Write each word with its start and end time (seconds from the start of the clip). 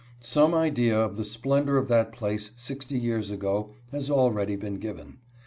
Some 0.23 0.55
idea 0.55 0.99
of 0.99 1.15
the 1.15 1.23
splendor 1.23 1.77
of 1.77 1.87
that 1.89 2.11
place 2.11 2.49
sixty 2.55 2.97
years 2.97 3.29
ago 3.29 3.69
has 3.91 4.09
already 4.09 4.55
been 4.55 4.79
given. 4.79 5.19